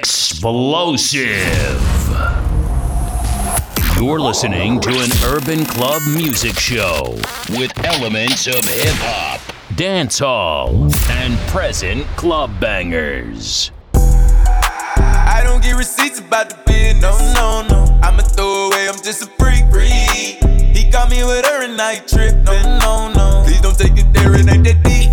[0.00, 1.28] explosive.
[3.96, 7.18] You're listening to an urban club music show
[7.50, 9.40] with elements of hip hop,
[9.74, 13.72] dancehall, and present club bangers.
[13.92, 17.34] I don't get receipts about the business.
[17.34, 18.00] No, no, no.
[18.02, 19.70] I'm a throwaway, I'm just a freak.
[19.70, 20.40] freak.
[20.74, 22.46] He got me with her and I trippin'.
[22.46, 23.42] No, no, no.
[23.44, 25.10] Please don't take it there, it ain't that deep.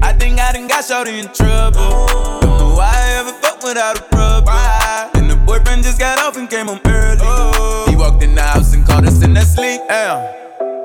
[0.00, 2.06] I think I done got shorty in trouble.
[2.42, 3.31] Don't know why I ever
[3.62, 5.18] fuck without a rubber.
[5.18, 7.18] And the boyfriend just got off and came home early.
[7.22, 7.86] Oh.
[7.88, 9.80] He walked in the house and caught us in that sleep.
[9.88, 10.40] Damn.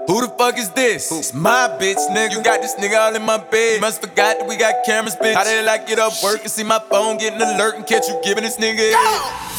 [0.07, 1.11] Who the fuck is this?
[1.11, 2.31] It's my bitch, nigga.
[2.31, 3.81] You got this nigga all in my bed.
[3.81, 5.33] Must forgot that we got cameras, bitch.
[5.33, 8.19] How did I get up work and see my phone getting alert and catch you
[8.23, 8.93] giving this nigga?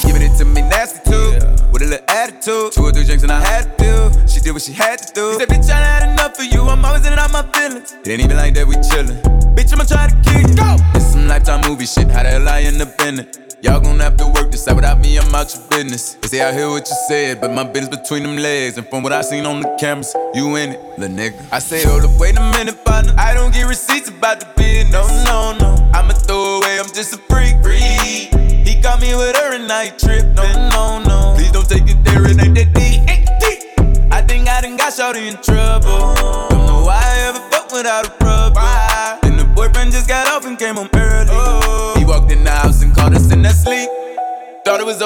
[0.03, 1.48] Giving it to me nasty too.
[1.73, 2.73] With a little attitude.
[2.73, 4.29] Two or three drinks and I had to do.
[4.29, 5.31] She did what she had to do.
[5.31, 6.63] He said, bitch, I had enough of you.
[6.63, 7.93] I'm always in and out my feelings.
[8.05, 9.21] It ain't even like that, we chillin'.
[9.55, 10.57] Bitch, I'ma try to kill you.
[10.57, 10.77] Go!
[10.95, 12.11] It's some lifetime movie shit.
[12.11, 13.48] How the hell I end up in it?
[13.61, 16.15] Y'all gon' have to work this out without me, I'm out your business.
[16.15, 18.79] They say I hear what you said, but my business between them legs.
[18.79, 21.45] And from what I seen on the cameras, you in it, little nigga.
[21.51, 23.15] I say, hold up, wait a minute, partner.
[23.19, 24.93] I don't get receipts about the business.
[25.25, 25.91] No, no, no.
[25.93, 27.61] I'm a throwaway, I'm just a freak.
[27.61, 28.31] freak.
[28.65, 30.25] He got me with her and I trip.
[30.37, 31.35] No, no, no.
[31.37, 34.13] Please don't take it there, it ain't that deep.
[34.13, 36.15] I think I done got shorty in trouble.
[36.51, 38.18] Don't know why I ever fuck without a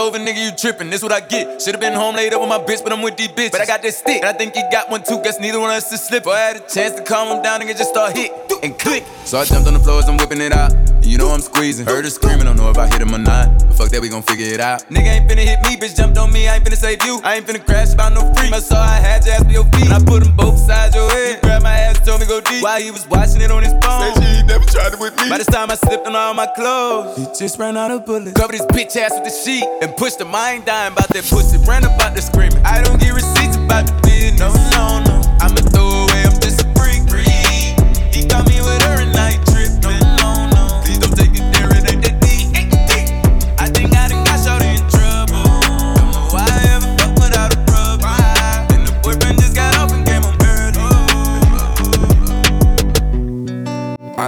[0.02, 1.62] over, nigga, you trippin', this what I get.
[1.62, 3.52] Should've been home up with my bitch, but I'm with these bitches.
[3.52, 5.20] But I got this stick, and I think he got one too.
[5.22, 6.26] Guess neither one of us is slip.
[6.26, 9.04] I had a chance to calm him down, nigga, just start hit and click.
[9.24, 10.72] So I jumped on the floor as I'm whipping it out.
[11.12, 11.84] And you know I'm squeezing.
[11.84, 13.52] Heard her screaming, don't know if I hit him or not.
[13.68, 14.88] But fuck that, we gon' figure it out.
[14.88, 17.20] Nigga ain't finna hit me, bitch jumped on me, I ain't finna save you.
[17.22, 18.48] I ain't finna crash about no free.
[18.48, 19.92] I saw I had your ass for your feet.
[19.92, 21.36] And I put them both sides your head.
[21.36, 22.62] He grabbed my ass, told me go deep.
[22.62, 24.14] While he was watching it on his phone.
[24.14, 25.28] Said she ain't never tried it with me.
[25.28, 27.18] By this time I slipped on all my clothes.
[27.18, 28.32] He just ran out of bullets.
[28.32, 30.34] Covered his bitch ass with the sheet and pushed him.
[30.34, 31.58] I ain't dying about that pussy.
[31.68, 32.64] Ran about the screaming.
[32.64, 34.40] I don't get receipts about the business.
[34.72, 35.11] No, no, no.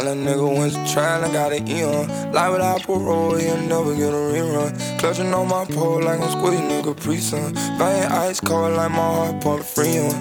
[0.05, 2.33] All a nigga went to trial and got an on.
[2.33, 4.99] Lie without parole, he'll never get a rerun.
[4.99, 7.55] Clutching on my pole like I'm squeezing nigga pre-sun.
[7.79, 10.13] Buying ice cold like my heart pump free on.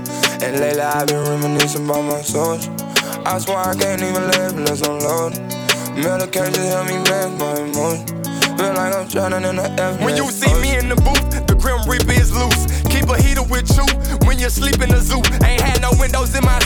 [0.42, 2.74] And lately I've been reminiscing about my social.
[3.28, 5.42] I swear I can't even live unless I'm loaded.
[6.00, 8.24] Medication help me manage my emotions.
[8.56, 10.00] Feel like I'm drowning in the F.
[10.00, 12.64] When you see me in the booth, the Grim Reaper is loose.
[12.88, 13.84] Keep a heater with you
[14.26, 15.20] when you sleep in the zoo.
[15.44, 16.63] Ain't had no windows in my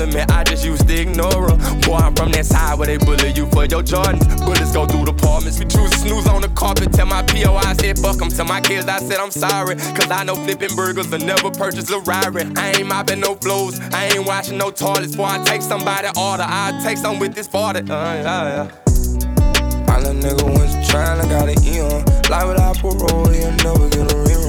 [0.00, 1.56] I just used to ignore her.
[1.80, 4.24] Boy, I'm from that side where they bully you for your Jordans.
[4.46, 5.58] Bullets go through the apartments.
[5.58, 6.90] We choose to snooze on the carpet.
[6.94, 8.30] Tell my PO I said fuck 'em.
[8.30, 9.76] Tell my kids I said I'm sorry.
[9.76, 12.44] Cause I know flipping burgers will never purchase a Rari.
[12.56, 13.78] I ain't mopping no floors.
[13.92, 15.12] I ain't washing no toilets.
[15.12, 17.80] Before I take somebody order, I take some with this party.
[17.80, 19.92] Uh, yeah, yeah.
[19.92, 22.04] All a nigga went to and got an Eon.
[22.30, 24.39] Lie without parole, he'll never get a rerun.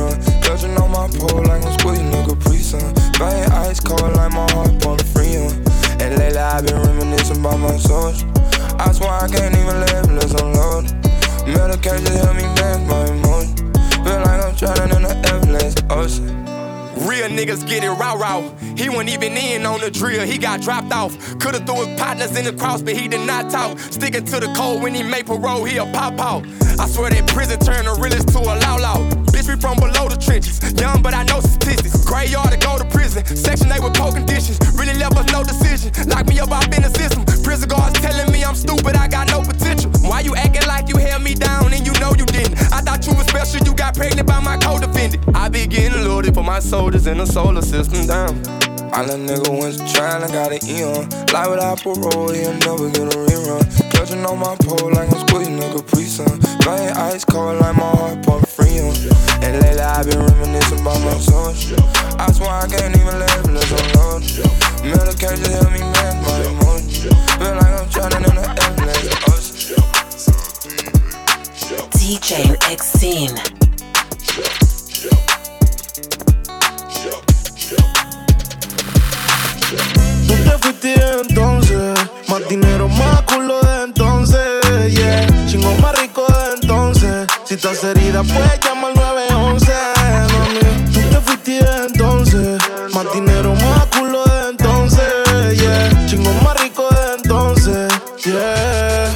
[0.61, 2.93] Clutching on my pole like I'm squeezing nigga pre-sun.
[3.17, 5.53] Buying ice cold like my heart pump free on.
[5.99, 8.29] And lately I've been reminiscing about my social.
[8.79, 10.93] I swear I can't even live unless I'm loaded.
[11.47, 13.61] Medication help me manage my emotions.
[14.05, 16.27] Feel like I'm drowning in the Everglades ocean.
[17.07, 18.41] Real niggas get it raw raw.
[18.77, 21.17] He wasn't even in on the drill, he got dropped off.
[21.39, 23.79] Could've threw his partners in the cross, but he did not talk.
[23.79, 26.45] Sticking to the code when he made parole, he'll pop out.
[26.79, 29.30] I swear that prison turned the realest to a law law.
[29.41, 30.61] Bitch, we from below the trenches.
[30.79, 32.05] Young, but I know statistics.
[32.05, 33.25] Graveyard to go to prison.
[33.25, 34.59] Section 8 with poor conditions.
[34.77, 35.89] Really left us no decision.
[36.09, 37.25] Lock me up, I've been a system.
[37.41, 39.89] Prison guards telling me I'm stupid, I got no potential.
[40.01, 42.53] Why you acting like you held me down and you know you didn't?
[42.71, 45.23] I thought you was special, you got pregnant by my co-defendant.
[45.35, 48.37] I be getting loaded for my soldiers in the solar system down.
[48.93, 51.09] All a nigga went to trial and got an Eon.
[51.33, 53.90] Lie without parole, he'll never get a rerun.
[54.01, 56.39] Clutching on my pole like I'm squeezing nigga pre-sun.
[56.65, 58.97] Buying ice cold like my heart pump free on.
[59.45, 61.77] And lately I've been reminiscing about my social.
[62.17, 64.41] I swear I can't even live unless I'm loaded.
[64.89, 67.13] Medication help me manage my emotions.
[67.37, 69.77] Feel like I'm drowning in the Everglades ocean.
[71.93, 73.37] DJ Exene.
[80.25, 83.60] Tú te fuiste entonces, más dinero, más culo de entonces, yeah.
[85.51, 87.27] Chingo más rico de entonces.
[87.43, 89.73] Si estás herida, puedes llamar 911.
[90.31, 90.59] Mami,
[90.93, 92.61] tú te fuiste de entonces.
[92.93, 95.59] Más dinero, más culo de entonces.
[95.59, 97.91] Yeah, chingo más rico de entonces.
[98.23, 99.13] Yeah.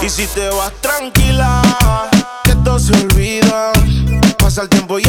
[0.00, 1.62] Y si te vas tranquila,
[2.44, 3.72] que esto se olvida.
[4.38, 5.08] Pasa el tiempo y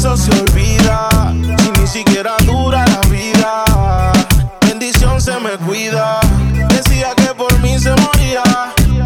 [0.00, 1.10] eso se olvida.
[1.58, 3.64] Si ni siquiera dura la vida.
[4.62, 6.20] Bendición se me cuida.
[6.70, 8.42] Decía que por mí se moría.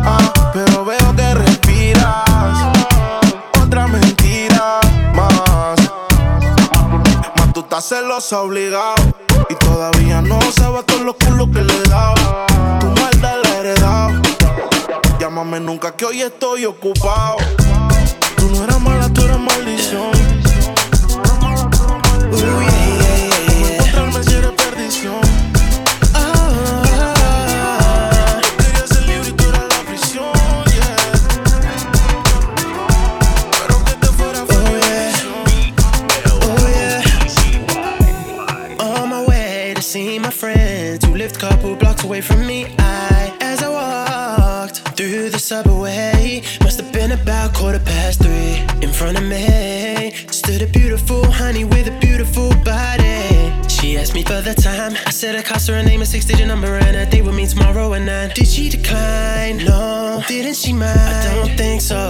[0.05, 2.79] Ah, pero veo que respiras.
[3.61, 4.79] Otra mentira
[5.17, 5.81] más.
[7.38, 8.94] Más tú estás celosa obligado.
[9.50, 12.47] Y todavía no sabes todos los culos que le he dado.
[12.79, 14.23] Tu maldad la he heredado.
[15.19, 17.38] Llámame nunca que hoy estoy ocupado.
[18.37, 20.33] Tú no eras mala, tú eras maldición.
[40.54, 42.66] Friends who lived couple blocks away from me.
[42.78, 48.54] I, as I walked through the subway, must have been about quarter past three.
[48.86, 53.22] In front of me stood a beautiful honey with a beautiful body.
[53.68, 54.92] She asked me for the time.
[55.06, 57.46] I said I cost her a name, a six-digit number, and a date with me
[57.46, 58.30] tomorrow at nine.
[58.34, 59.58] Did she decline?
[59.64, 60.22] No.
[60.28, 60.98] Didn't she mind?
[60.98, 62.00] I don't think so.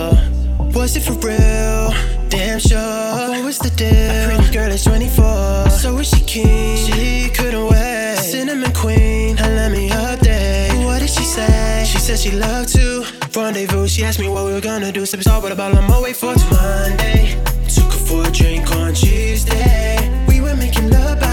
[0.74, 1.92] Was it for real?
[2.28, 2.78] Damn sure.
[2.78, 3.88] What was the deal?
[3.88, 5.70] A pretty girl is 24.
[5.70, 6.76] So is she keen?
[6.86, 8.03] She couldn't wait.
[8.24, 10.84] Cinnamon queen, and let me update.
[10.84, 11.84] What did she say?
[11.86, 13.04] She said she loved to
[13.36, 13.86] rendezvous.
[13.86, 15.04] She asked me what we were gonna do.
[15.04, 17.36] Sipping salt, but about on my way for Monday.
[17.68, 20.24] Took her for a drink on Tuesday.
[20.26, 21.23] We were making love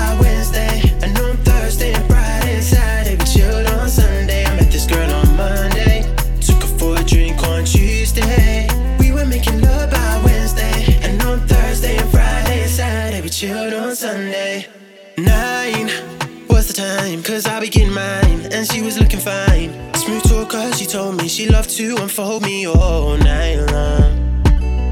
[17.11, 18.47] time, cause I be getting mine.
[18.51, 19.71] And she was looking fine.
[19.95, 24.43] Smooth talker, she told me she loved to unfold me all night long.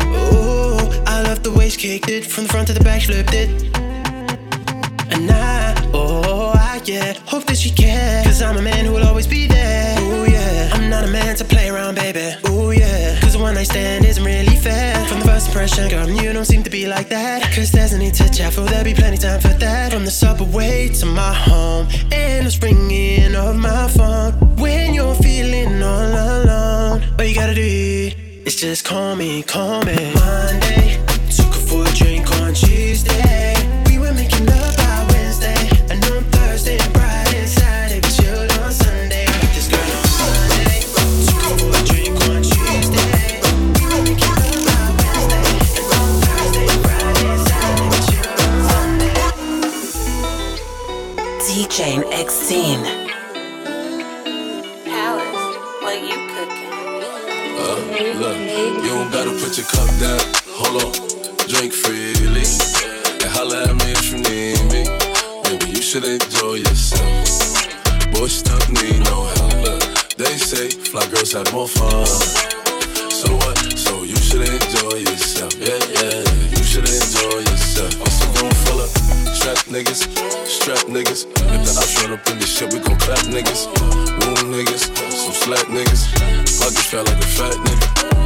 [0.04, 3.34] Ooh, I love the way she kicked it from the front to the back, flipped
[3.34, 3.50] it.
[5.12, 8.26] And I, oh, I, yeah, hope that she cares.
[8.26, 10.00] Cause I'm a man who will always be there.
[10.02, 12.36] Ooh, yeah, I'm not a man to play around, baby.
[12.50, 14.96] Ooh, yeah, a one night stand isn't really fair.
[15.06, 17.44] From the first impression, girl, you don't seem to be like that.
[17.54, 19.92] Cause there's a need to chat, for there'll be plenty time for that.
[19.92, 24.34] From the subway to my home, endless ringing of my phone.
[24.58, 28.12] When you're feeling all alone, all you gotta do
[28.46, 30.14] is just call me, call me.
[30.14, 31.00] Monday,
[31.36, 33.59] took her for a drink on Tuesday.
[59.60, 60.24] Your cup down.
[60.56, 60.92] Hold on,
[61.52, 62.48] drink freely.
[63.20, 64.88] And holla at me if you need me.
[65.44, 67.28] Maybe you should enjoy yourself.
[68.12, 69.84] Boy, stuck need no help.
[70.16, 72.06] They say fly girls have more fun.
[73.12, 73.58] So what?
[73.76, 75.52] So you should enjoy yourself.
[75.60, 76.24] Yeah, yeah,
[76.56, 77.92] you should enjoy yourself.
[78.00, 78.90] It's a room full of
[79.36, 80.08] strap niggas,
[80.48, 81.28] strap niggas.
[81.28, 83.68] If the ops run up in this shit, we gon' clap niggas.
[84.24, 86.08] Wound niggas, some slack niggas.
[86.60, 88.19] Pockets felt like a fat nigga.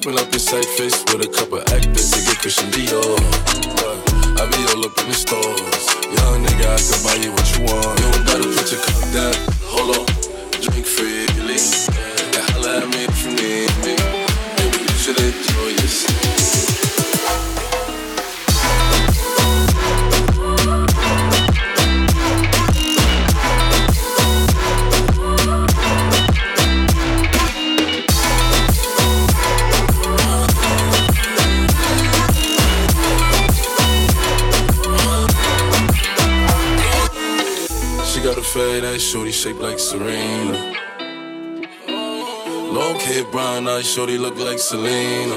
[0.00, 3.20] Shopping up in sight face with a couple actors to get Christian Dior.
[4.40, 5.84] I be all up in the stores.
[6.16, 8.00] Young nigga, I can buy you what you want.
[8.00, 9.34] You don't gotta put your cup down.
[9.68, 10.06] Hold on,
[10.62, 11.69] drink freely.
[39.40, 40.74] Shaped like Serena.
[41.88, 45.34] Long hair, brown eyes, shorty look like Selena.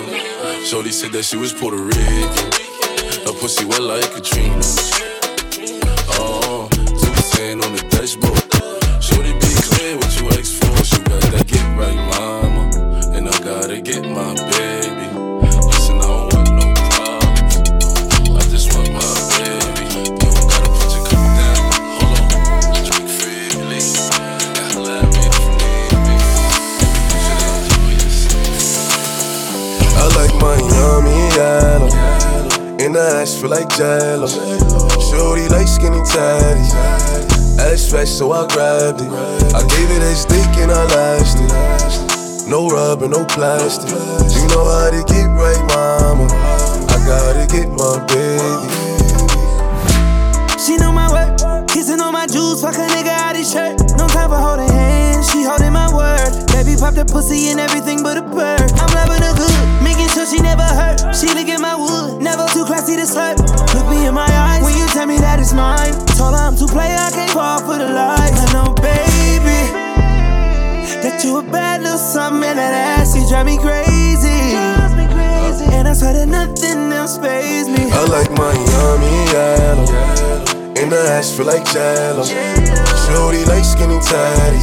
[0.66, 2.52] Shorty said that she was Puerto Rican.
[3.26, 4.60] Her pussy wet like Katrina.
[6.20, 6.84] Oh, 2
[7.64, 8.44] on the dashboard.
[9.02, 10.84] Shorty be clear what you ask for.
[10.84, 12.13] She got that get right,
[33.24, 34.28] The feel like jello.
[35.00, 36.68] Shorty like skinny tatty.
[37.56, 39.08] Ass fat, so I grabbed it.
[39.56, 42.50] I gave it a stick and I lashed it.
[42.50, 43.96] No rubber, no plastic.
[43.96, 46.28] You know how to get right, mama.
[46.92, 48.68] I gotta get my baby.
[50.60, 53.80] She know my work, kissing on my jewels, fuck a nigga out his shirt.
[53.96, 56.28] No time for holding hands, she holding my word.
[56.52, 58.68] Baby pop the pussy and everything but a bird.
[58.84, 59.84] I'm loving her good,
[60.26, 61.16] she never hurt.
[61.16, 63.38] She look at my wood, never too classy to slurp.
[63.76, 65.94] Look me in my eyes when you tell me that it's mine.
[66.16, 68.32] Told her I'm too player, I can't fall for the lies.
[68.32, 69.60] I know, baby,
[71.04, 74.56] that you a bad little something and that ass, you drive me crazy.
[75.76, 77.92] And I swear that nothing else pays me.
[77.92, 79.88] I like Miami yellow.
[80.80, 82.24] In the ass feel like jello.
[82.24, 84.62] Shorty like skinny tatty.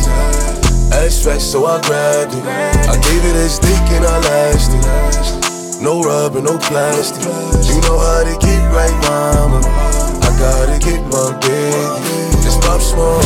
[0.92, 2.44] Ass fat, so I grabbed it.
[2.44, 5.39] I gave it a stick and I lashed it.
[5.80, 7.24] No rubber, no plastic.
[7.24, 9.64] You know how to get right, mama.
[10.20, 12.20] I gotta get my baby.
[12.44, 13.24] It's Pop Smoke.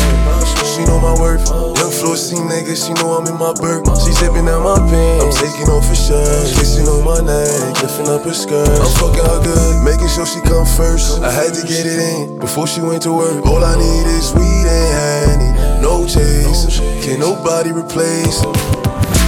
[0.63, 1.51] She know my worth.
[1.51, 3.87] Young C nigga, she know I'm in my burp.
[3.99, 5.25] She zipping out my pants.
[5.25, 6.55] I'm taking off her shirt.
[6.55, 8.71] Kissing on my neck, lifting up her skirt.
[8.71, 11.23] I'm fucking her good, making sure she come first.
[11.23, 13.45] I had to get it in before she went to work.
[13.47, 15.83] All I need is weed and honey.
[15.83, 18.53] No chase, can nobody replace her.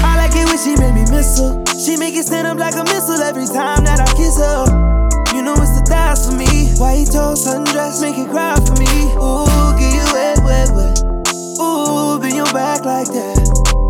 [0.06, 1.65] I like it when she make me miss her.
[2.46, 4.70] Up like a missile every time that I kiss her.
[5.34, 6.70] You know it's the thighs for me.
[6.78, 9.10] White toast, sundress, make it cry for me.
[9.18, 10.94] Ooh, get you wet, wet, wet.
[11.58, 13.42] Ooh, bend your back like that.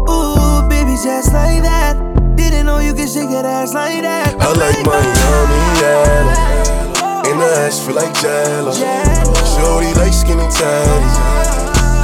[0.08, 2.00] Ooh, baby, just like that.
[2.40, 4.32] Didn't know you could shake that ass like that.
[4.40, 7.28] I like Miami yellow.
[7.28, 8.72] In the ass feel like jello.
[9.52, 11.12] Shorty like skinny tatty.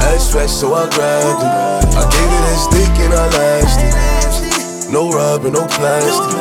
[0.05, 1.97] Ass fat, so I grabbed it.
[1.97, 4.91] I gave it a stick and I lashed it.
[4.93, 6.32] No rubber, no plastic.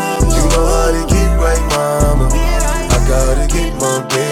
[3.12, 4.32] Gotta get my baby.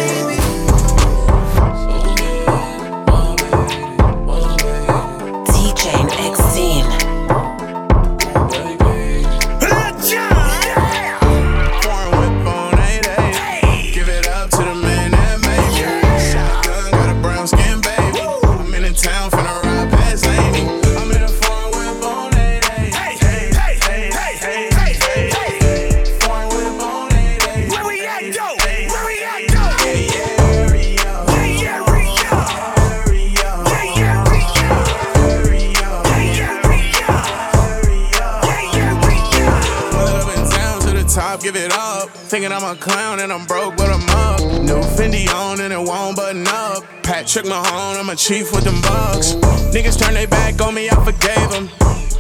[42.30, 44.38] Thinking I'm a clown and I'm broke, but I'm up.
[44.62, 46.84] New Fendi on and it won't button up.
[47.02, 49.32] Patrick Mahone, I'm a chief with them bucks.
[49.75, 51.68] Niggas turn their back on me, I forgave them.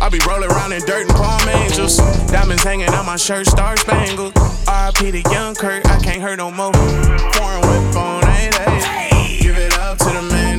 [0.02, 1.98] I be rolling around in dirt and palm angels.
[2.26, 4.34] Diamonds hanging on my shirt, star spangled.
[4.66, 6.72] RIP to Young Kurt, I can't hurt no more.
[6.72, 10.49] Foreign whip on 8 Give it up to the man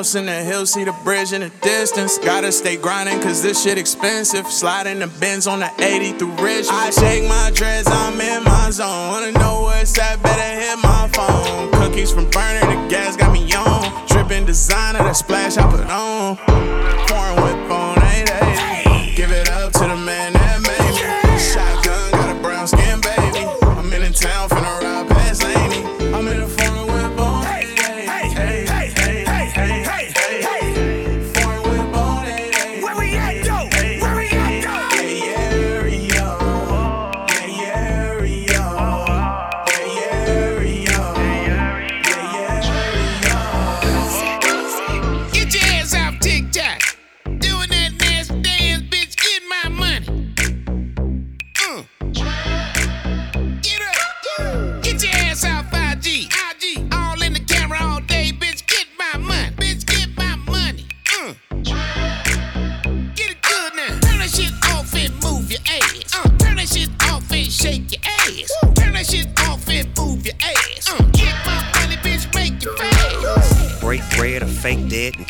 [0.00, 2.16] House in the hills, see the bridge in the distance.
[2.16, 4.46] Gotta stay grinding cause this shit expensive.
[4.46, 6.68] Sliding the bins on the 80 through Rich.
[6.70, 9.08] I shake my dreads, I'm in my zone.
[9.08, 10.22] Wanna know what's that?
[10.22, 11.70] Better hit my phone.
[11.72, 14.06] Cookies from Berner, the gas got me on.
[14.08, 16.36] Dripping designer, that splash I put on.
[17.06, 17.99] Foreign whip on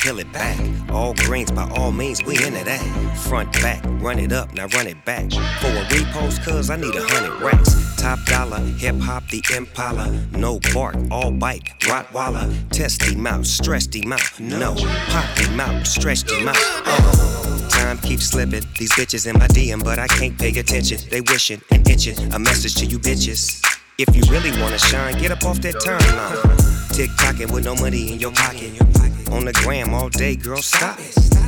[0.01, 0.59] peel it back.
[0.91, 3.17] All greens, by all means, we into that.
[3.29, 5.31] Front, back, run it up, now run it back.
[5.31, 7.75] For a repost, cuz I need a hundred racks.
[7.97, 10.11] Top dollar, hip hop, the Impala.
[10.33, 12.49] No bark, all bite, Rottweiler.
[12.71, 14.41] Test him out, stress him out.
[14.41, 14.75] No,
[15.09, 16.57] pop him out, stretch him out.
[16.57, 17.69] Uh-huh.
[17.69, 18.65] Time keeps slipping.
[18.79, 20.99] These bitches in my DM, but I can't pay attention.
[21.11, 22.33] They wishing and itching.
[22.33, 23.63] A message to you bitches.
[23.99, 26.97] If you really wanna shine, get up off that timeline.
[26.97, 29.10] Tick tocking with no money in your pocket.
[29.31, 30.99] On the gram all day, girl, stop.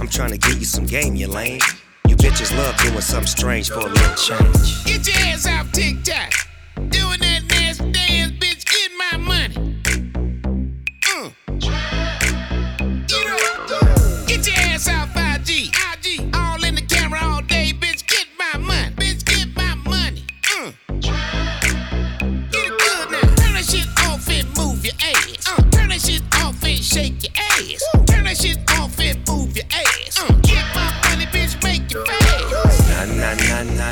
[0.00, 1.60] I'm trying to get you some game, you lame.
[2.08, 4.84] You bitches love doing something strange for a little change.
[4.84, 6.32] Get your ass off TikTok.
[6.76, 8.64] Doing that nasty dance, bitch.
[8.64, 9.61] Get my money.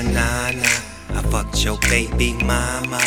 [0.02, 3.00] I fucked your baby mama.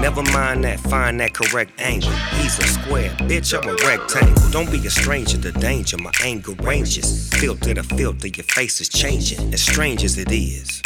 [0.00, 2.12] Never mind that, find that correct angle.
[2.40, 4.50] He's a square, bitch, I'm a rectangle.
[4.50, 7.28] Don't be a stranger to danger, my anger ranges.
[7.34, 10.82] Filter to filter, your face is changing, as strange as it is.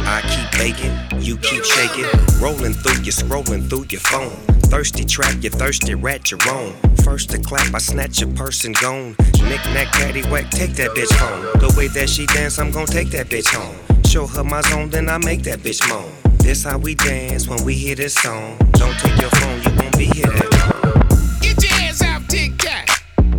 [0.00, 2.06] I keep baking, you keep shaking.
[2.40, 4.36] Rolling through you, scrolling through your phone.
[4.70, 6.72] Thirsty trap, you thirsty rat, your own.
[7.04, 9.14] First to clap, I snatch your person gone.
[9.40, 11.60] Knick knack, patty whack, take that bitch home.
[11.60, 13.87] The way that she dance, I'm gonna take that bitch home.
[14.08, 16.10] Show her my zone, then I make that bitch moan.
[16.38, 18.56] This how we dance when we hear this song.
[18.72, 21.40] Don't take your phone, you won't be here that long.
[21.42, 22.86] Get your ass off TikTok.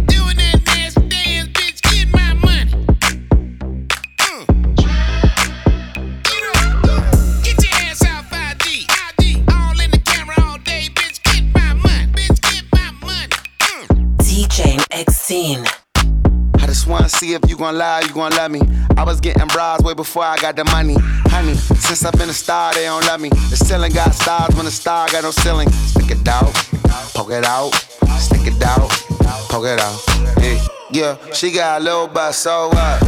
[0.05, 1.81] Doing that nasty dance, bitch.
[1.89, 2.85] Get my money.
[4.21, 4.45] Uh.
[6.29, 6.45] You
[7.43, 8.85] get your ass off 5G.
[8.85, 9.51] IG.
[9.51, 11.19] All in the camera all day, bitch.
[11.23, 12.11] Get my money.
[12.13, 13.27] Bitch, get my money.
[13.59, 13.87] Uh.
[14.19, 15.57] DJ X-Scene.
[15.57, 15.68] I just wanna
[17.19, 18.61] see if you gon' lie, you gon' love me.
[18.95, 20.95] I was getting bras way before I got the money.
[21.27, 23.27] Honey, since I've been a star, they don't love me.
[23.27, 25.69] The ceiling got stars when the star got no ceiling.
[25.69, 26.53] Stick it out,
[27.13, 27.71] poke it out,
[28.17, 28.89] stick it out,
[29.49, 29.99] poke it out.
[30.41, 33.01] Yeah, yeah, she got a little butt, so what?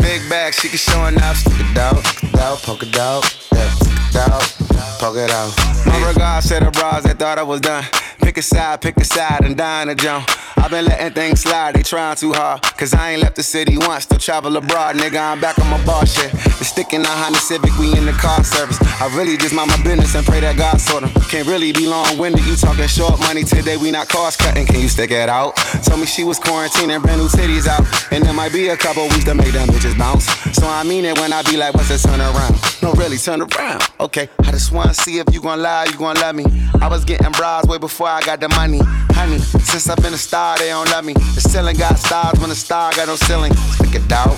[0.00, 1.36] Big bag, she can show enough.
[1.36, 4.57] Stick it out, stick it out, poke it out, yeah, stick it out,
[4.98, 5.54] poke it out.
[5.86, 7.84] My regards to the bras that thought I was done.
[8.20, 10.28] Pick a side, pick a side, and dine a jump.
[10.56, 12.62] I've been letting things slide, they trying too hard.
[12.76, 15.32] Cause I ain't left the city once, still travel abroad, nigga.
[15.32, 16.32] I'm back on my bar shit.
[16.58, 18.78] The stick in the Honda Civic, we in the car service.
[19.00, 21.10] I really just mind my business and pray that God sort 'em.
[21.30, 24.66] Can't really be long winded, you talking short money today, we not cost cutting.
[24.66, 25.54] Can you stick it out?
[25.84, 27.86] Told me she was quarantining, brand new titties out.
[28.10, 30.26] And there might be a couple weeks to make them bitches bounce.
[30.52, 32.54] So I mean it when I be like, what's the turn around?
[32.82, 33.82] No, really, turn around.
[34.00, 36.44] Okay, I just wanna see if you gon' lie, you gon' love me.
[36.82, 38.80] I was getting bras way before I got the money.
[39.14, 41.12] Honey, since I've been a star, they don't love me.
[41.12, 43.54] The ceiling got stars when the star got no ceiling.
[43.74, 44.36] Stick it out,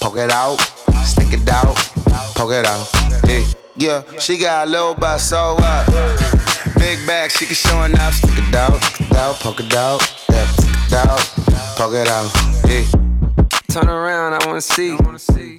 [0.00, 0.58] poke it out,
[1.04, 1.76] stick it out,
[2.34, 2.88] poke it out.
[3.26, 3.44] Yeah,
[3.76, 5.86] yeah, she got a little butt, so what?
[6.78, 8.14] Big bag, she can show enough.
[8.14, 11.20] Stick it out, stick it out, poke it out, yeah, stick it out,
[11.76, 12.30] poke it out.
[12.68, 12.99] Yeah.
[13.70, 14.96] Turn around, I wanna see.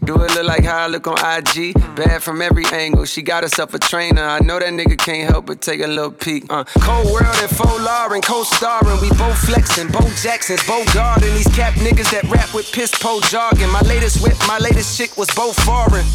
[0.04, 1.74] Do it look like how I look on IG?
[1.96, 3.06] Bad from every angle.
[3.06, 4.22] She got herself a trainer.
[4.22, 6.44] I know that nigga can't help but take a little peek.
[6.50, 9.00] Uh, cold world and faux Lauren, co-starring.
[9.00, 11.34] We both flexing, both Jacksons, both guarding.
[11.36, 13.70] These cap niggas that rap with piss po jargon.
[13.70, 16.06] My latest whip, my latest chick was both foreign.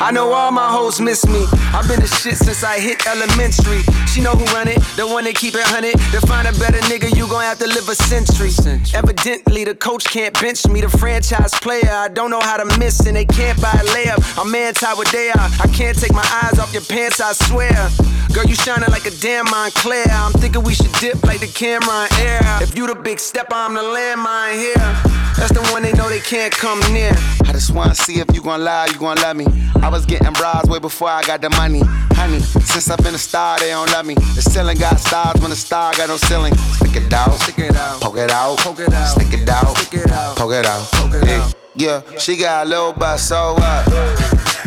[0.00, 1.44] I know all my hoes miss me.
[1.74, 3.82] I've been the shit since I hit elementary.
[4.06, 5.98] She know who run it, the one that keep it hunted.
[6.12, 8.50] To find a better nigga, you gon' have to live a century.
[8.94, 11.90] Evidently, the coach can't bench me, the franchise player.
[11.90, 14.20] I don't know how to miss, and they can't buy a layup.
[14.40, 15.48] I'm anti what they are.
[15.60, 17.90] I can't take my eyes off your pants, I swear.
[18.32, 20.08] Girl, you shining like a damn Moncler.
[20.08, 22.40] I'm thinking we should dip like the camera in air.
[22.62, 25.12] If you the big stepper, I'm the landmine here.
[25.36, 27.12] That's the one they know they can't come near.
[27.44, 29.46] I just wanna see if you gon' lie, you gon' love me.
[29.82, 31.82] I was getting bras way before I got the money.
[32.14, 34.14] Honey, since I've been a star, they don't love me.
[34.14, 36.54] The ceiling got stars when the star got no ceiling.
[36.54, 39.76] Stick it out, stick it out, poke it out, poke it out, stick it out,
[39.76, 40.88] stick it out, poke it out.
[40.92, 42.12] Poke it yeah, out.
[42.12, 43.84] yeah, she got a little butt, so what?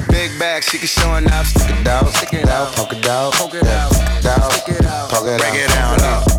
[0.09, 1.47] Big bag, she can show enough.
[1.47, 4.69] Stick it out, stick it out, poke it out, poke it out, stick it out,
[4.69, 5.39] it out, poke it out.
[5.39, 6.34] Break it down, up.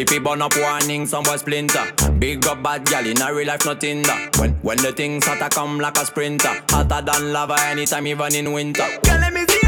[0.00, 1.92] Ready fi burn up warning, some boy splinter.
[2.18, 4.34] Big up bad gal in a real life, nothing that.
[4.38, 8.50] When when the things hotter come like a sprinter, hotter than lava anytime, even in
[8.50, 8.88] winter.
[9.02, 9.59] Girl, let me see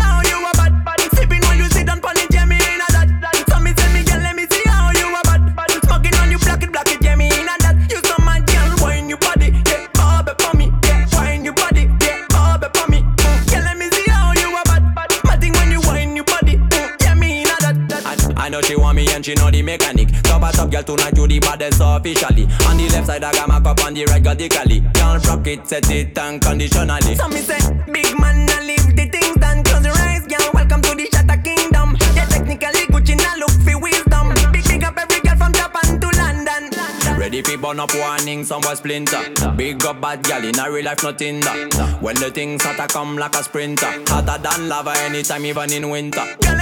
[19.22, 20.08] and she know the mechanic.
[20.22, 22.44] Top a top girl tonight you the baddest officially.
[22.66, 24.82] On the left side I got my cup on the right vertically.
[24.94, 27.14] Can't rock it, set it unconditionally.
[27.14, 27.58] So me say,
[27.92, 29.62] big man, I leave the things done.
[29.62, 30.50] Close your eyes, girl.
[30.54, 31.96] Welcome to the Shatter Kingdom.
[32.14, 34.34] Yeah, technically Gucci now look for wisdom.
[34.52, 37.18] Big big up every girl from Japan to London.
[37.18, 39.22] Ready fi burn up warning, some boy splinter.
[39.56, 41.98] Big up bad gal in a real life, nothing that.
[42.00, 43.92] When the things hotter come like a sprinter.
[44.08, 46.24] Hotter than lava anytime, even in winter.
[46.42, 46.61] Girl,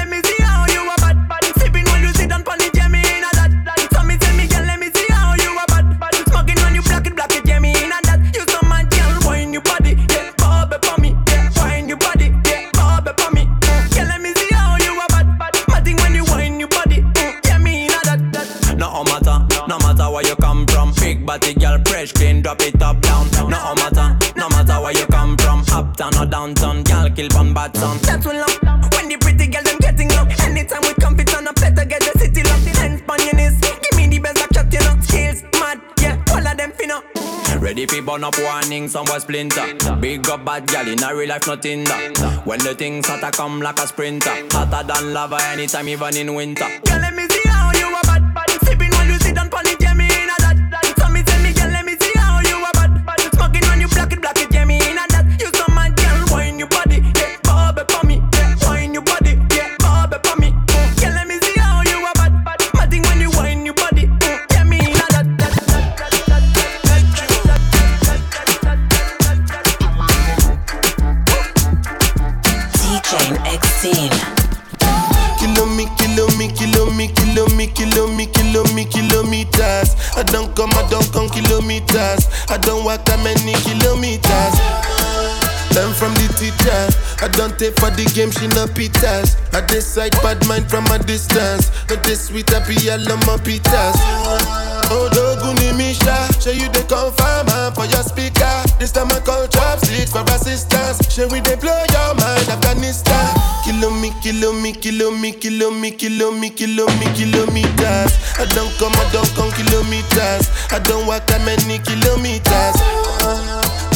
[27.73, 28.01] kill one bad son.
[28.03, 28.93] That's when love.
[28.95, 30.27] When the pretty girl them getting low.
[30.45, 32.65] Anytime we come fit on a better get the city locked.
[32.65, 33.61] The hands on your knees.
[33.61, 35.01] Give me the best back shot, you know.
[35.01, 36.23] Skills mad, yeah.
[36.33, 37.03] All of them finna.
[37.61, 39.75] Ready fi burn up warning, some boy splinter.
[40.01, 42.43] Big up bad gal in a real life, nothing that.
[42.45, 44.33] When the things hotter come like a sprinter.
[44.51, 46.65] Hotter than lava anytime, even in winter.
[46.87, 47.20] Girl, let me
[73.90, 74.11] DJ X-Scene.
[75.38, 79.96] Kilo me, kilo me, kilo me, kilo me, kilo me, kilo me, kilometers.
[80.16, 82.29] I don't come, I don't come kilometers.
[82.48, 85.00] I don't walk that many kilometers.
[85.75, 86.83] Learn from the teacher.
[87.23, 89.39] I don't take for the game, she no pitas.
[89.55, 91.71] I decide bad mind from a distance.
[91.87, 93.95] But this sweet happy, I love my pitas.
[94.91, 97.47] Oh, Doguni Misha, show you the confirm
[97.79, 98.51] for your speaker.
[98.83, 100.99] This time I call chopsticks for assistance.
[101.07, 103.31] Show we they blow your mind, Afghanistan.
[103.63, 108.13] Kilo me, kilo me, kilo me, kilo me, kilo me, kilo me, kilometers.
[108.43, 110.51] I don't come, I don't come kilometers.
[110.75, 112.75] I don't walk that many kilometers.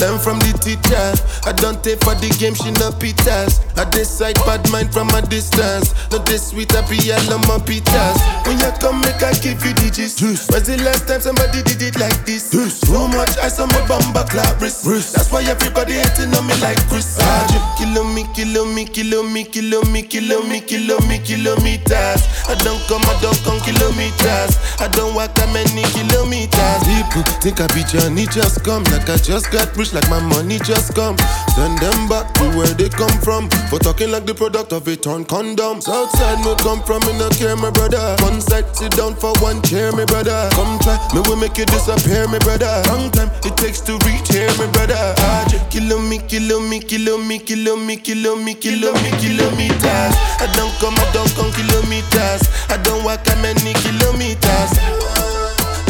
[0.01, 1.07] Learn from the teacher.
[1.47, 3.63] I don't take for the game, she no pitas.
[3.79, 5.95] I decide bad mind from a distance.
[6.11, 6.83] Not this sweet, I
[7.31, 8.17] love my pitas.
[8.47, 10.21] When you come, make I give you digits.
[10.21, 12.51] When's the last time somebody did it like this?
[12.51, 14.85] So much ice on my bumper clap wrist.
[14.85, 17.19] That's why everybody hating on me like Chris.
[17.21, 22.23] Ah, Kilo me, kilo me, kilo me, kilo me, kilo me, kilo me, kilometers.
[22.49, 24.59] I don't come, I don't come kilometers.
[24.81, 26.83] I don't walk that many kilometers.
[26.87, 28.85] People think I be Johnny, just come.
[28.91, 31.17] Like I just got rich, like my money just come.
[31.55, 33.49] Send them back to where they come from.
[33.69, 35.81] For talking like the product of a torn condom.
[35.81, 38.17] Southside, me come from, me no care, my brother.
[38.21, 40.49] One side, sit down for one chair, my brother.
[40.53, 42.83] Come try, me will make you disappear, my brother.
[42.89, 44.97] Long time it takes to reach here, my brother.
[44.97, 50.15] Ah, just kilo me, kilo me, kilo me, kilo me, kilo me, kilo me, kilometers.
[50.41, 52.43] I don't come, I don't come kilometers.
[52.71, 55.14] I don't walk that many kilometers.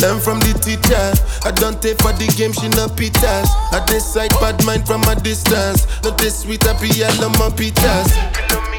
[0.00, 1.06] Learn from the teacher.
[1.46, 3.48] I don't take for the game, she no pitas.
[3.72, 5.86] I decide bad mind from a distance.
[6.02, 6.72] Not this sweet, I
[7.20, 8.73] love my pitas.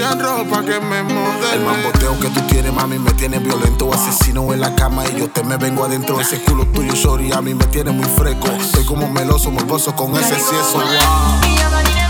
[0.00, 0.74] ropa que.
[0.74, 3.92] El mamboteo que tú tienes, mami, me tiene violento.
[3.92, 6.20] Asesino en la cama y yo te me vengo adentro.
[6.20, 8.48] Ese culo tuyo, sorry, a mí me tiene muy fresco.
[8.72, 10.74] Soy como meloso, morboso con ese cieso.
[10.74, 12.03] Wow.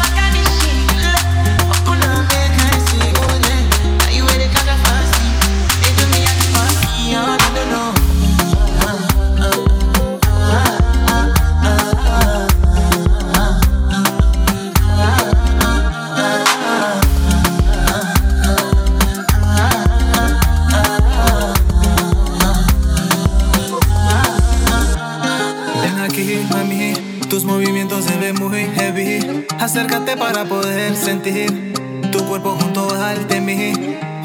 [30.16, 31.74] para poder sentir
[32.12, 33.72] tu cuerpo junto al de mí.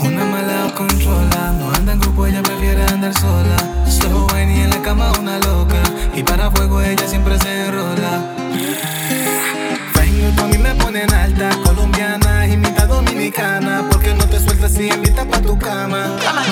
[0.01, 3.57] Una mala controla, no anda en grupo, ella prefiere andar sola.
[3.87, 5.81] Soy joven y en la cama una loca,
[6.15, 8.35] y para fuego ella siempre se enrola.
[9.95, 14.89] Vengo a mí me ponen alta, colombiana y mitad dominicana, porque no te sueltas si
[14.89, 16.15] invitas pa' tu cama.
[16.23, 16.43] Cama,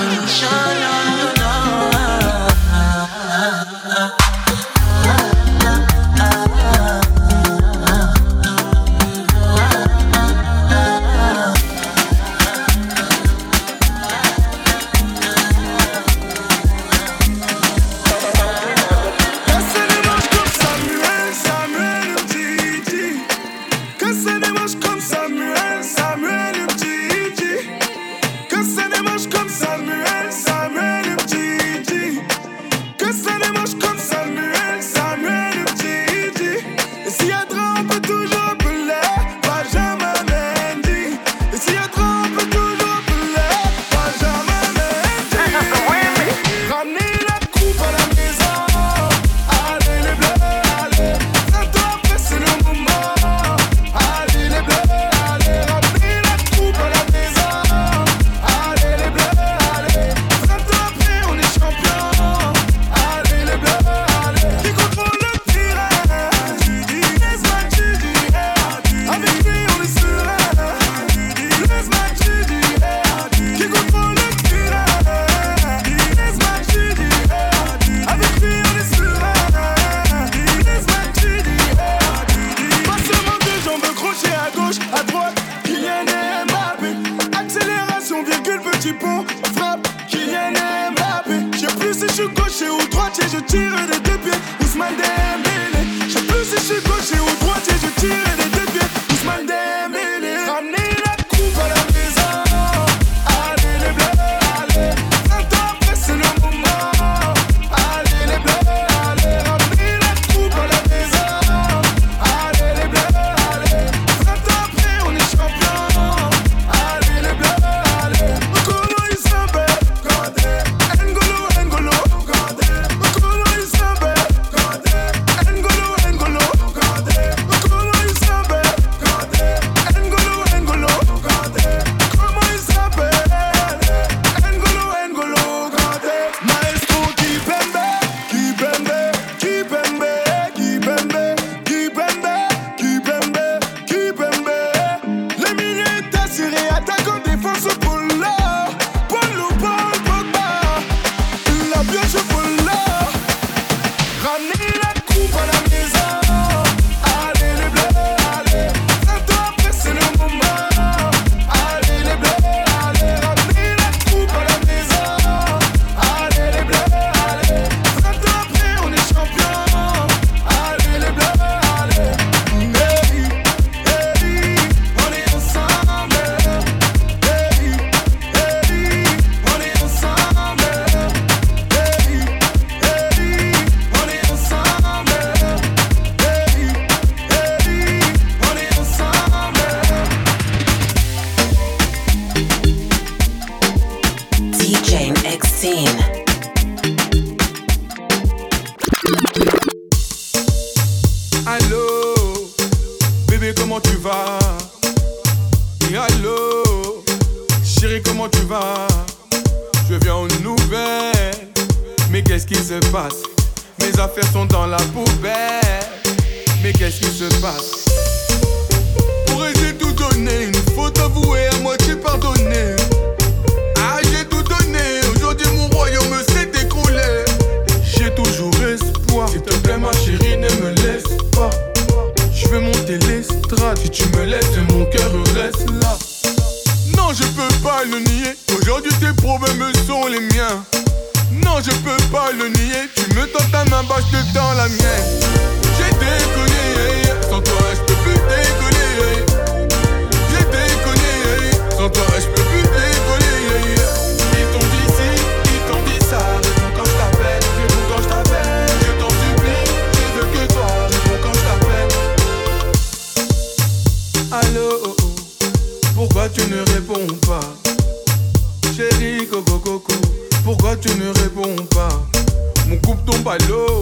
[272.67, 273.79] Mon couple tombe à l'eau,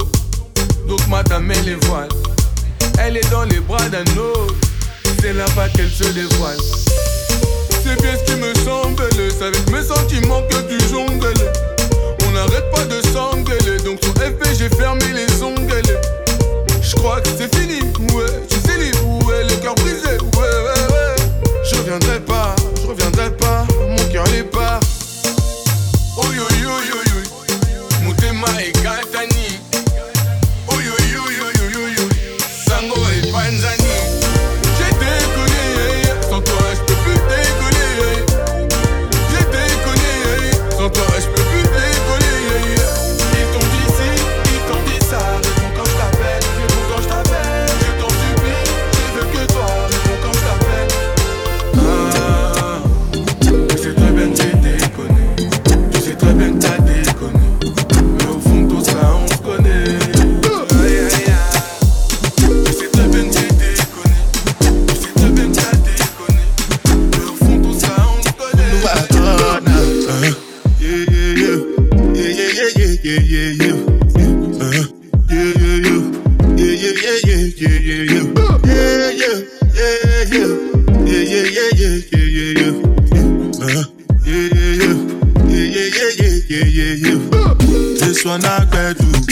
[0.87, 2.09] donc madame elle est voile.
[2.99, 4.53] Elle est dans les bras d'un autre,
[5.19, 6.57] c'est là-bas qu'elle se dévoile.
[7.83, 9.03] C'est bien ce qui me semble,
[9.37, 11.33] c'est avec mes sentiments que tu jongles.
[12.27, 15.81] On n'arrête pas de s'engueuler, donc sur FP j'ai fermé les ongles.
[16.81, 17.79] Je crois que c'est fini,
[18.13, 21.15] ouais, tu sais libre, ouais, le cœur brisé, ouais, ouais, ouais.
[21.67, 24.79] Je reviendrai pas, je reviendrai pas, mon cœur les pas.
[26.17, 27.24] Yo yo yo.
[28.15, 29.54] côté Mike, Anthony
[88.35, 89.24] ọ̀nà gbẹ̀dù.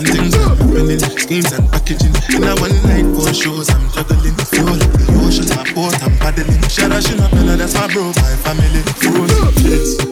[0.00, 2.14] and things are happening, schemes and packaging.
[2.32, 4.36] In a one night for shows, I'm juggling.
[4.50, 6.60] Fuel, the ocean, my port, I'm paddling.
[6.72, 8.80] Shara, she not pillar, that's my bro, my family.
[9.04, 9.28] Fuel,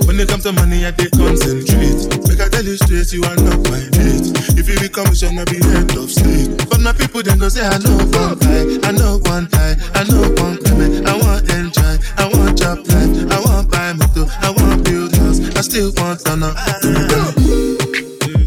[0.07, 2.05] When it comes to money, I take concentrate.
[2.29, 4.29] Make I tell you straight, you are not my mate.
[4.61, 6.53] If you become a shall be head of state.
[6.69, 10.05] But my people then go say, I know one guy, I know one guy, I
[10.05, 11.01] know one guy.
[11.09, 15.41] I want enjoy, I want job life, I want buy motor, I want build house,
[15.57, 16.39] I still want to.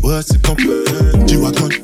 [0.02, 0.91] What's it come?
[1.42, 1.81] you a gun.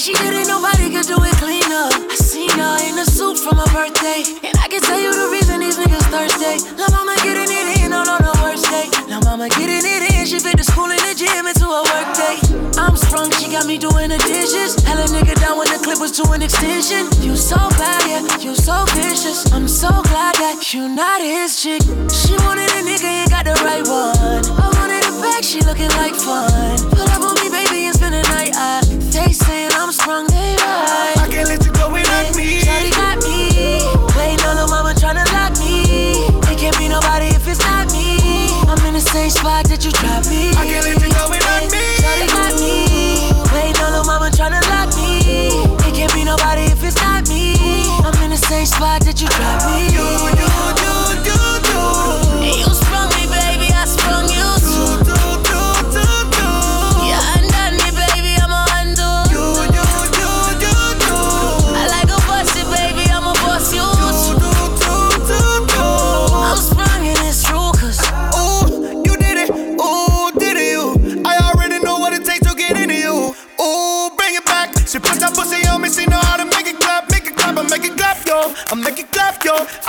[0.00, 0.10] Her.
[0.12, 1.88] Way she did it, nobody could do it cleaner.
[1.92, 4.24] I seen her in a suit from her birthday.
[4.42, 6.64] And I can tell you the reason these niggas thirsty.
[6.76, 8.88] La mama getting it in on, on the worst day.
[9.08, 12.08] La mama getting it in, she fit the school and the gym into a work
[12.16, 12.40] day.
[12.80, 14.80] I'm sprung, she got me doing the dishes.
[14.84, 17.04] Hella nigga down when the clip was to an extension.
[17.20, 19.52] You so bad, yeah, you so vicious.
[19.52, 21.82] I'm so glad that you not his chick.
[22.08, 24.48] She wanted a nigga, ain't got the right one.
[24.56, 26.78] I wanted a bag, she looking like fun.
[26.88, 28.56] Pull up on me, baby, and spend the night.
[28.56, 28.80] I,
[29.12, 29.69] they saying
[30.10, 31.14] I'm they right.
[31.22, 32.58] I can't let you go without me.
[32.66, 33.78] Shawty got me.
[34.18, 36.26] Waiting on the mama tryna lock me.
[36.50, 38.18] It can't be nobody if it's not me.
[38.66, 40.50] I'm in the same spot that you dropped me.
[40.58, 41.84] I can't let you go without me.
[42.02, 43.30] Shawty got me.
[43.54, 45.62] Waiting on the mama tryna lock me.
[45.86, 47.54] It can't be nobody if it's not me.
[48.02, 49.94] I'm in the same spot that you dropped me.
[49.94, 50.02] You,
[50.42, 50.79] you,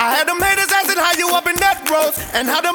[0.02, 2.74] I had them haters asking how you up in that road, and how them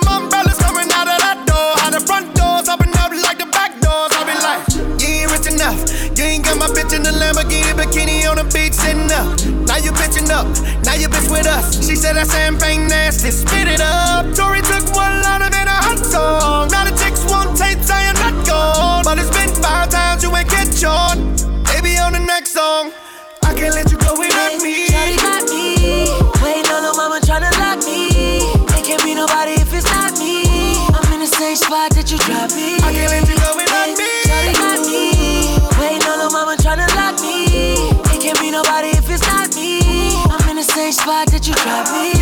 [41.85, 42.16] spot that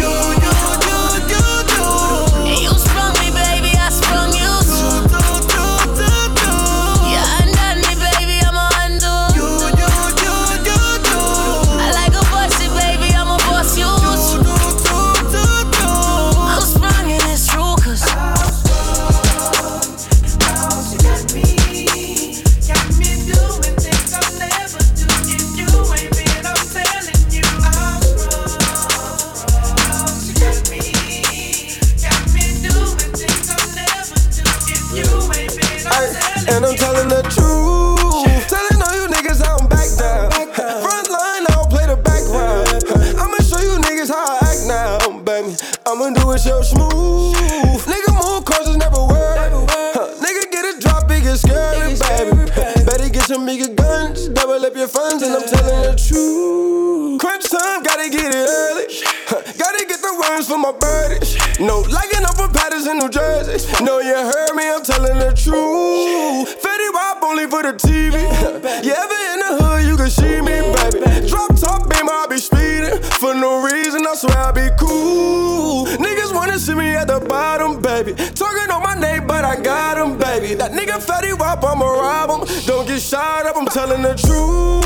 [60.49, 61.37] for my birdies.
[61.59, 63.85] No liking up for Paterson, New Jersey.
[63.85, 66.61] No, you heard me, I'm telling the truth.
[66.63, 68.15] Fetty Wap only for the TV.
[68.85, 71.29] You ever in the hood, you can see me, baby.
[71.29, 73.03] Drop top, baby, I be speeding.
[73.21, 75.87] For no reason, I swear I be cool.
[75.87, 78.13] Niggas wanna see me at the bottom, baby.
[78.13, 80.55] Talking on my name, but I got him, baby.
[80.55, 82.65] That nigga Fetty Wap, I'ma rob him.
[82.67, 84.84] Don't get shot up, I'm telling the truth.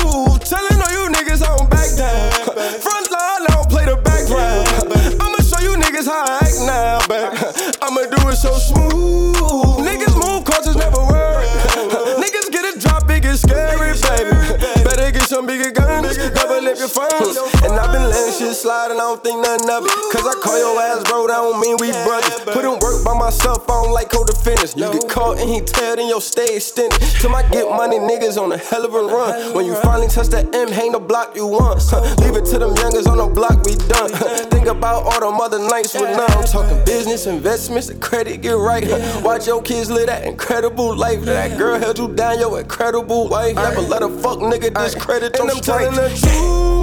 [19.09, 19.91] Don't think nothing of it.
[20.13, 22.37] Cause I call your ass bro, that don't mean we brothers.
[22.45, 24.75] Put in work by myself, I don't like co-defendants.
[24.77, 26.99] You get caught and he tell, then your stay extended.
[27.17, 29.53] Till I get money, niggas on a hell of a run.
[29.55, 31.81] When you finally touch that M, hang the block you want.
[31.89, 34.11] Huh, Leave it to them youngers on the block, we done.
[34.53, 36.29] Think about all them other nights with none.
[36.29, 38.83] I'm talking business, investments, the credit get right.
[38.85, 39.21] huh.
[39.23, 41.21] Watch your kids live that incredible life.
[41.25, 43.55] That girl held you down, your incredible wife.
[43.55, 45.65] Never let a fuck nigga discredit your strength.
[45.65, 46.78] telling the truth.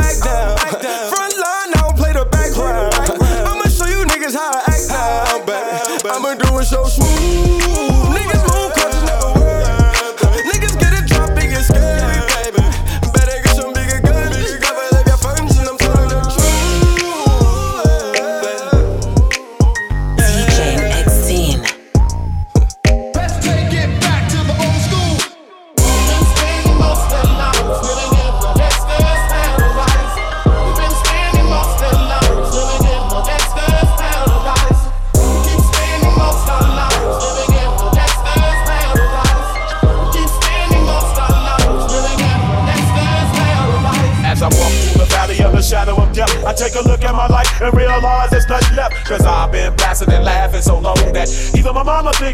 [0.00, 0.56] Back down.
[1.12, 2.94] Front line, I don't play the background.
[3.48, 6.14] I'ma show you niggas how I act now.
[6.14, 7.59] I'ma do it so smooth.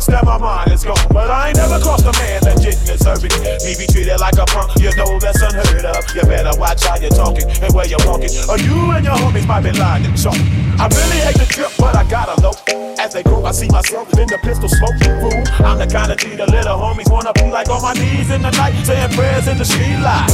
[0.07, 0.97] bucks, never mind, is gone.
[1.11, 3.33] But I ain't never crossed a man that didn't deserve it.
[3.65, 6.05] Me be treated like a punk, you know that's unheard of.
[6.15, 9.47] You better watch how you're talking and where you're walking, or you and your homies
[9.47, 10.39] might be lying to chalk.
[10.79, 12.55] I really hate the trip, but I gotta low.
[12.99, 15.43] As they grow, I see myself in the pistol smoking fool.
[15.65, 18.43] I'm the kind of dude the little homies wanna be like on my knees in
[18.43, 20.27] the night, saying prayers in the street light.